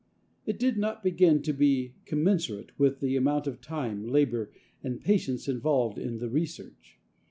It 0.47 0.57
did 0.57 0.77
not 0.79 1.03
begin 1.03 1.43
to 1.43 1.53
be 1.53 1.93
commensurate 2.07 2.71
with 2.79 3.01
the 3.01 3.15
amount 3.15 3.45
of 3.45 3.61
time, 3.61 4.07
labor 4.07 4.51
and 4.83 4.99
patience 4.99 5.47
involved 5.47 5.99
in 5.99 6.17
the 6.17 6.27
research. 6.27 6.97